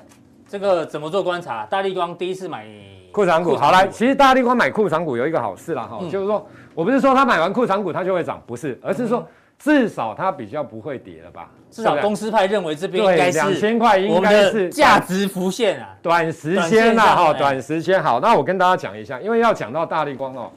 [0.48, 1.66] 这个怎么做观察？
[1.66, 2.66] 大力光第一次买
[3.12, 9.28] 库藏股，好来，其实大力光买库藏股有一个好事啦，哈，就是说我不是说他买完库藏股他就会涨，不是，而是说
[9.60, 11.50] 至少它比较不会跌了吧？
[11.70, 18.20] 至少公司派认为这边应该是两千块，应该是价值浮现啊，短时间啦，哈，短时间好。
[18.20, 20.50] 那我跟大家讲一下，因为要讲到大力光哦，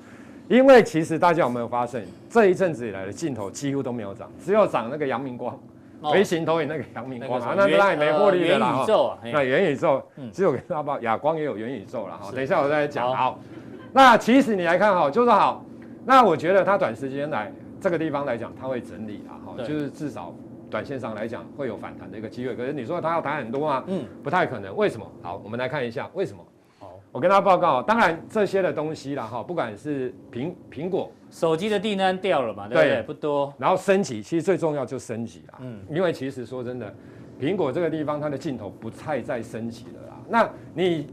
[0.49, 5.59] 因为其实大家有没有发现，这一阵子以来的镜头几乎都没有涨，只有涨那个阳明光。
[6.03, 8.87] 微型投影那个阳明光啊，那当然也没获利的啦。
[9.25, 12.31] 那元宇宙，只有跟大家报亚光也有元宇宙了哈。
[12.33, 13.15] 等一下我再讲。
[13.15, 13.39] 好，
[13.93, 15.65] 那其实你来看哈，就是好。
[16.07, 20.35] 那我觉得它短时间来这个地方来讲，它会整理啊，哈，就是至少
[20.71, 22.57] 短线上来讲会有反弹的一个机会。
[22.57, 23.85] 可是你说它要弹很多吗？
[23.87, 24.75] 嗯，不太可能。
[24.75, 25.07] 为什么？
[25.23, 26.43] 好，我们来看一下为什么。
[27.13, 33.03] 我跟他报告，当然这些的东西啦，哈，不管是苹苹果手机的订单掉了嘛，对不对？
[33.03, 33.53] 不多。
[33.59, 36.95] 然后升级，其实最重要就升级啦，嗯，因为其实说真的，
[37.41, 40.17] 苹果这个地方它的镜头不太再升级了啦。
[40.29, 41.09] 那你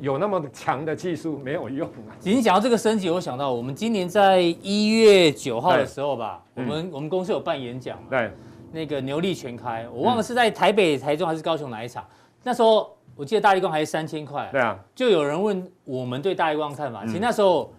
[0.00, 2.16] 有那么强的技术没有用啊。
[2.22, 8.30] 你讲到这个升级，我想到我们今年在一月九号的时候吧，我们我们公司有办演讲，对，
[8.72, 12.02] 那个牛力全开，我忘了是在台北、台中还是高雄哪一场，
[12.42, 12.96] 那时候。
[13.16, 17.06] 我记得大力光还是三千块，对啊，就有人问我们对大力光看法。
[17.06, 17.72] 其实那时候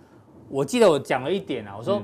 [0.48, 2.02] 我记得我讲了一点啊，我说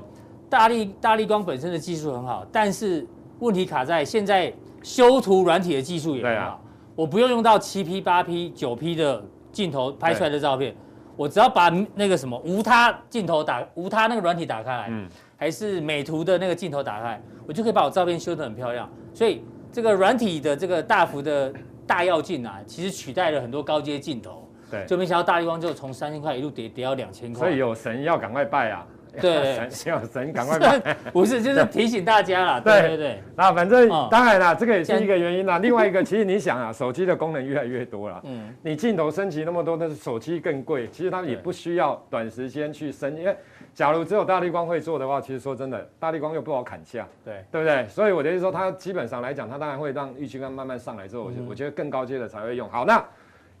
[0.50, 3.06] 大力大力光本身的技术很好，但是
[3.38, 6.62] 问题卡在现在修图软体的技术也很好。
[6.94, 10.76] 我不用用到七 P、八 P、九 P 的镜头拍出来的照片，
[11.16, 18.86] 我只要把那个什么无他镜头打无他那个软体打开来，还是美图的那个镜头打开，我就可以把我照片修得很漂亮。
[19.14, 19.42] 所以
[19.72, 21.50] 这个软体的这个大幅的。
[21.86, 28.86] 大药镜啊，其实取代了很多高阶镜头，对，就没想到大立光就从三千块一路跌跌到两千块，所以有神要赶快拜啊！
[29.20, 32.96] 对， 神有神赶快拜， 不是就是提醒大家啦， 对对。
[32.96, 33.22] 对。
[33.36, 35.58] 那反正当然啦，这个也是一个原因啦。
[35.58, 43.36] 另外一个，其实你想啊，手机的功能越来越多了，嗯，你镜头升级那么多，但是手机更贵，其实它也不需要短时间去升，因为。
[43.74, 47.86] 假如只有大立光会做的话，其实说真的，大立光又不好砍价，对对不对？
[47.88, 52.68] 所以我的意思说，它基本上来讲，它当然会让玉金刚慢慢上来之后，我我觉得更高阶的才会用。
[52.68, 53.02] 好，那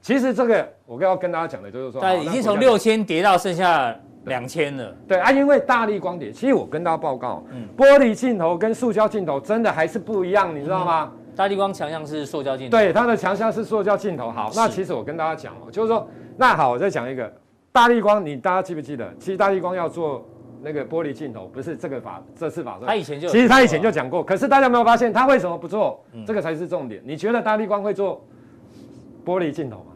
[0.02, 3.94] 其实这个我要跟大家讲的就是说，对，已经从六千跌到剩下
[4.26, 4.94] 两千了。
[5.08, 11.10] 对啊，因为大立光跌，其实我跟大家报告，嗯，玻璃镜头跟塑胶镜头真的还是不一样，你知道吗？
[11.34, 14.30] 大立光强项是塑胶镜头，对，它的强项是塑胶镜头。
[14.30, 17.32] 好，那其实我跟大家讲哦，就是说，那好，我再讲一个。
[17.72, 19.12] 大力光，你大家记不记得？
[19.18, 20.28] 其实大力光要做
[20.62, 22.78] 那个玻璃镜头，不是这个法，这次法。
[22.86, 26.04] 他以前就其实他以前就讲过，可是大家没有发现他为什么不做？
[26.12, 27.02] 嗯、这个才是重点。
[27.04, 28.22] 你觉得大力光会做
[29.24, 29.86] 玻璃镜头吗？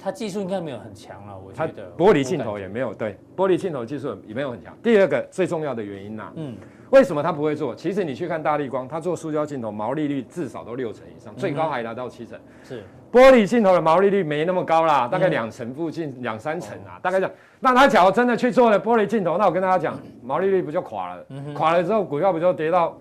[0.00, 1.92] 他技术应该没有很强了，我觉得。
[1.96, 4.72] 玻璃镜头也没有对，玻璃镜头技术也没有很强。
[4.82, 6.32] 第二个最重要的原因呢、啊？
[6.36, 6.56] 嗯。
[6.92, 7.74] 为什么他不会做？
[7.74, 12.38] 其实你去看大立光，他做塑胶镜头毛利率至少都六成以上，最高还达到七成。
[12.62, 17.34] 是玻璃镜头的毛利率没那么高啦，大概两成附近，两三成啊，大概这样。
[17.60, 21.24] 那他假如真的去做了玻璃镜头，那我跟大家讲，毛利率不就垮了？
[21.54, 22.94] 垮了之后股票不就跌到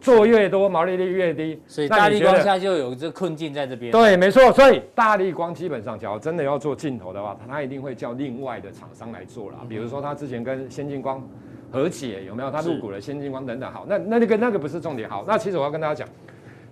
[0.00, 1.60] 做越多毛利率越低？
[1.66, 3.90] 所以大立光现在就有这困境在这边。
[3.90, 4.52] 对，没错。
[4.52, 9.58] 所以大立光基本上，假如真的要做镜头的话，它一定会叫另外的厂商来做啦。
[9.68, 11.22] 比如说它之前跟先进光。
[11.72, 12.50] 和解有没有？
[12.50, 13.72] 它入股了先进光等等。
[13.72, 15.08] 好，那那那个那个不是重点。
[15.08, 16.08] 好，那其实我要跟大家讲，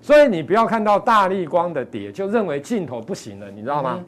[0.00, 4.00] 所以你不要看到大立光的跌就认为镜头不行了，你知道吗？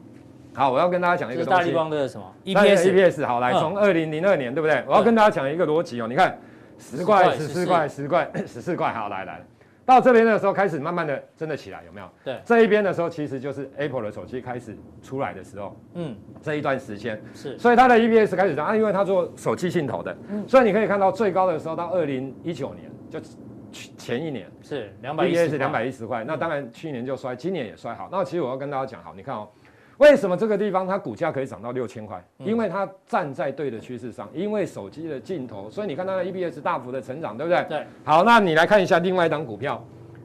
[0.53, 1.59] 好，我要跟大家讲一个东西。
[1.61, 3.25] 大立光的什么？EPS，EPS。
[3.25, 4.83] 好，来，从二零零二年，对不对？
[4.85, 6.07] 我要跟大家讲一个逻辑哦。
[6.09, 6.37] 你看，
[6.81, 8.91] 十块、十四块、十块、十四 块。
[8.91, 9.41] 好，来来。
[9.83, 12.07] 到这边的时候开始慢慢的真的起来，有没有？
[12.23, 23.19] 对，这一边的时候其实就是 Apple 的手机开始出来的时候，嗯，这一段时间是，所以它的 EPS 开始涨啊，因为它做手机镜头的，嗯，所以你可以看到最高的时候到二零一九年，就
[23.97, 28.07] 前一年是两百 EPS 两百一十块，那当然去年就衰，今年也衰好。
[28.11, 29.49] 那其实我要跟大家讲，好，你看哦。
[30.01, 32.19] 为什么这个地方它股价可以涨到六千块？
[32.39, 37.63] 因为它站在对的趋势上，因为手机的镜头，所以你看它的 EPS 大幅的成长，对不对？
[37.69, 37.85] 对。
[38.03, 39.79] 好，那你来看一下另外一档股票，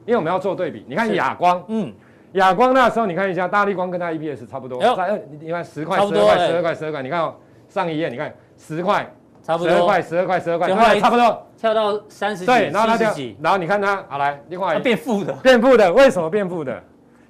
[0.07, 0.83] 因为我们要做对比。
[0.87, 1.93] 你看亚光，嗯，
[2.31, 7.31] 亚光那时候你看一下，大力光跟它 EPS 差不多，在二你看十块、十二块、十二块、十二块，你看
[7.69, 9.07] 上一页，你看十块，
[9.43, 13.05] 差不多，十二块、十二块、十二块，差不多，跳到三十几、对，然后它就，
[13.43, 16.81] 然后你看它，好来，另外变负的，变负的，为什么变负的？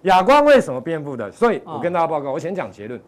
[0.04, 1.32] 亚光为什么变负的？
[1.32, 3.00] 所以我跟大家报告，我先讲结论。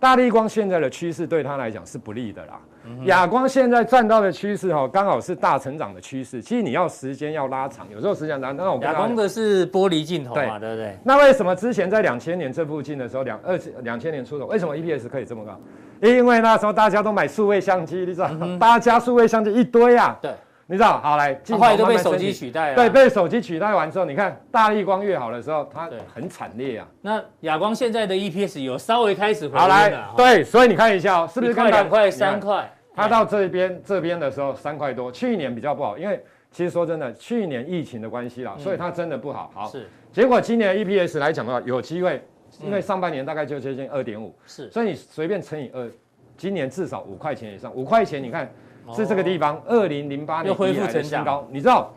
[0.00, 2.60] 大力光现在的趋势对他来讲是不利的啦。
[3.04, 6.40] 亚光现在赚到的趋势哈，刚好是大成长的趋势。
[6.40, 8.56] 其实你要时间要拉长，有时候时间长。
[8.56, 10.96] 那我亚光的是玻璃镜头嘛，对不对？
[11.04, 15.58] 那为什么之前在两千年这附近的时候，两二两千年出头，为什么 EPS 可以这么高？
[16.00, 20.16] 因为那时候大家都买数位相机，你知道，大家数位相机一堆啊。
[20.22, 20.30] 对。
[20.70, 22.74] 你知道，好来，镜头都被手机取代了。
[22.76, 26.86] 对，被手机取代完之后，你看大力光越好的时候，它很惨烈啊。
[27.00, 31.70] 那亚光现在的 EPS 有稍微开始回好来，对，所以你看一下哦，是不是看？
[31.70, 32.70] 两块、三块。
[32.94, 39.50] 它到这边这边的时候三块多，去年比较不好，因为其实说真的，去年疫情的关系啦，所以它真的不好。
[39.54, 39.88] 好，是。
[40.12, 42.22] 结果今年 EPS 来讲的话，有机会，
[42.60, 44.70] 因为上半年大概就接近二点五，是。
[44.70, 45.90] 所以你随便乘以二，
[46.36, 47.74] 今年至少五块钱以上。
[47.74, 48.50] 五块钱，你看
[48.94, 51.46] 是这个地方，二零零八年恢复成新高。
[51.50, 51.94] 你知道，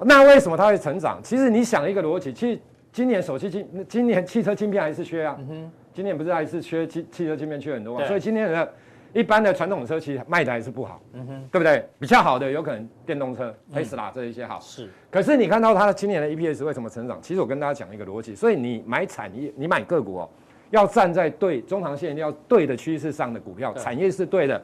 [0.00, 1.20] 那为什么它会成长？
[1.22, 2.60] 其实你想一个逻辑，其实
[2.92, 5.36] 今年手机晶，今年汽车晶片还是缺啊。
[5.48, 5.70] 嗯。
[5.92, 8.06] 今年不是还是缺汽汽车晶片缺很多吗？
[8.06, 8.72] 所以今年的。
[9.14, 11.82] 一般的传统车其实卖的还是不好，嗯哼，对不对？
[11.98, 14.60] 比较好的有可能电动车，特斯拉这一些好。
[14.60, 17.18] 是，可是你看到它的今年的 EPS 为什么成长？
[17.22, 20.28] 其实我跟大家讲一个逻辑，所以你买产业，你买个股哦，
[20.68, 24.62] 要站在对中长线要对的趋势上的股票，产业是对的。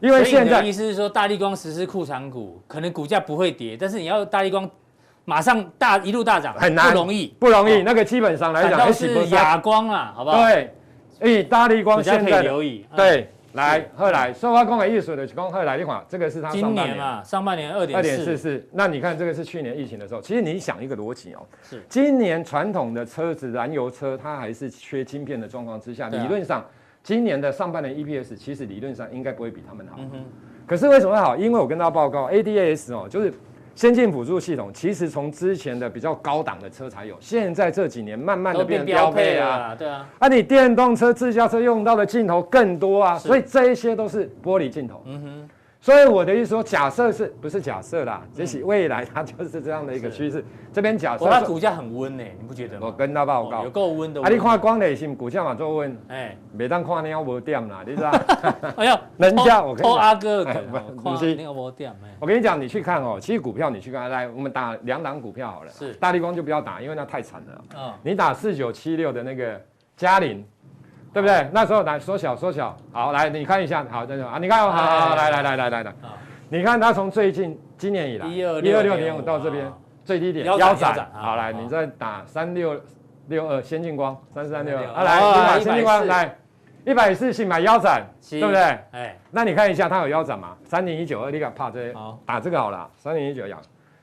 [0.00, 4.68] 因为现在意思是说，大立光实施库藏股，可能股价不会跌，但是你要大立光
[5.24, 7.82] 马上大一路大涨，很难，不容易，不容易。
[7.82, 10.38] 那个基本上来讲，是哑光啊，好不好？
[10.42, 10.74] 对，
[11.20, 13.28] 哎，大立光现在留意，对。
[13.54, 18.64] 来，后来说话讲的意思的，讲后来的话，这个是他上半年啊，上半年二点二点四四。
[18.70, 26.64] 那你看这个是去年疫情的时候，其实你想一个逻辑哦，是今年传统的车子燃油车，它还是缺晶片的状况之下，理论上
[27.02, 29.98] 今年的上半年 EPS 其实理论上应该不会比他们好。
[30.66, 31.36] 可是为什么会好？
[31.36, 33.32] 因为我跟大家报告，ADAS 哦，就是。
[33.76, 45.02] 先进辅助系统其实从之前的比较高档的车才有，现在这几年慢慢的变标配啊，对啊，啊你电动车、自驾车用到的镜头更多啊，所以这一些都是玻璃镜头。
[45.06, 45.48] 嗯哼。
[45.82, 48.22] 所以我的意思说，假设是不是假设啦？
[48.36, 50.44] 也许未来它就是这样的一个趋势。
[50.74, 52.86] 这边假设，它股价很温呢，你不觉得吗？
[52.86, 54.20] 我跟他报告，有够温的。
[54.22, 58.10] 啊，你看光磊性股价嘛做温，哎，每当看你要无点啦，你知道？
[58.76, 60.44] 哎呀， 人家我跟阿哥，
[61.02, 61.90] 不是那个无点
[62.20, 65.70] 我跟你讲，你去看哦，其实股票你去看，来我们打两档股票好了。
[65.72, 65.94] 是。
[65.94, 67.64] 大立光就不要打，因为那太惨了。
[67.78, 67.92] 嗯。
[68.02, 69.58] 你打四九七六的那个
[69.96, 70.44] 嘉陵。
[71.12, 71.48] 对不对？
[71.52, 75.94] 那时候来缩小缩小，好来你看一下，好，这种啊，你看，好好好，来来来来来来，
[76.48, 79.70] 你看它从最近今年以来，一二六年五到这边
[80.04, 82.80] 最低点腰斩，好来，你再打三六
[83.28, 86.36] 六二先进光三三六二，啊来，你把先进光来
[86.84, 88.62] 一百四新买腰斩，对不对？
[88.92, 90.56] 哎，那你看一下它有腰斩吗？
[90.64, 91.92] 三零一九二，你敢怕这
[92.24, 93.56] 打这个好了，三零一九要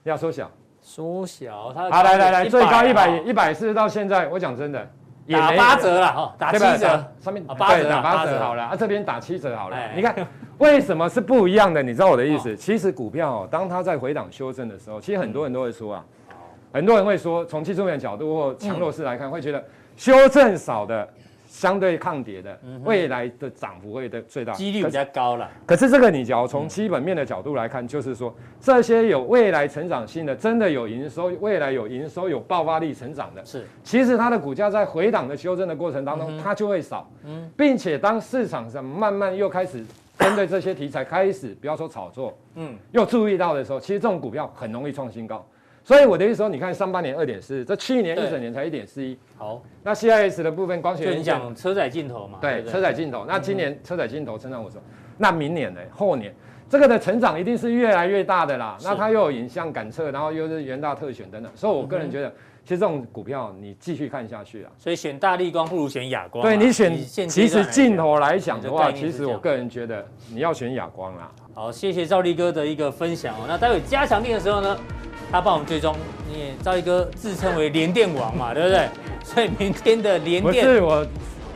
[0.04, 1.90] 要缩小，缩小它。
[1.90, 4.88] 好来来来，最高一百一百四到现在，我讲真的。
[5.30, 9.78] 打八折了哈，打七折，上面八折打八折好了啊，这边打七折好了。
[9.96, 10.16] 你看
[10.58, 11.84] 为什么是不一样的？
[11.84, 12.56] 你知道我的意思？
[12.56, 16.06] 其实股票哦，当它在回档修正的时候，其实很多人都会说啊，
[16.74, 19.64] 很多人会说，从技术面角度或强弱势来看，会觉得
[19.96, 21.08] 修正少的。
[21.58, 25.50] 相对抗跌的，未来的涨幅会的最大，几率比较高了。
[25.66, 39.84] 可是这个你只要从基本面的角度来看，就是说这些有未来成长性的，真的有营收，未来有营收有爆发力成长的，是，其实它的股价在回档的修正的过程当中，它就会少，嗯，并且当市场上慢慢又开始
[40.20, 45.44] 针对这些题材开始，不要说炒作，嗯，又注意到的时候，其实这种股票很容易创新高。
[45.88, 49.18] 所以我的意思说，你看上半年二点四，这去年一整年才一点四一。
[49.38, 52.40] 好，那 CIS 的部分光学元件，讲车载镜头嘛？
[52.42, 53.24] 对，车载镜头。
[53.26, 54.82] 那今年车载镜头成长我说，
[55.18, 55.80] 那明年呢？
[55.96, 56.36] 后年
[56.70, 58.78] 这个的成长一定是越来越大的啦。
[58.84, 61.50] 那它又有影像感测，然后又是元大特选等等。
[61.56, 62.30] 所以我个人觉得，
[62.66, 64.72] 其实这种股票你继续看下去啊。
[64.78, 66.44] 所以选大立光不如选亚光。
[66.44, 66.98] 对你选，
[67.30, 71.32] 其实镜头来讲的话，其实我个人觉得你要选亚光啦。
[71.58, 73.46] 好，谢谢赵力哥的一个分享哦。
[73.48, 74.78] 那待会加强錠的时候呢？
[75.32, 75.96] 他帮我们追踪，
[76.32, 78.88] 你也兆力哥自称为联电王嘛，对不对？
[79.26, 81.04] 所以明天的联电不是我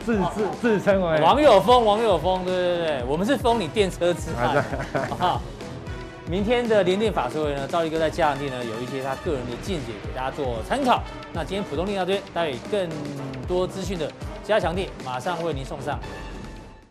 [0.04, 4.64] 自自自称为王有丰，王有丰，对对对，我们是封你电车之汉。
[5.16, 5.40] 好，
[6.28, 11.00] 明天的联电法说会呢，赵力哥在加强錠呢有一些他个人的见解给大家做参考。
[11.32, 12.90] 那今天普通錠到这边，待会更
[13.46, 14.10] 多资讯的
[14.42, 15.96] 加强錠马上为您送上。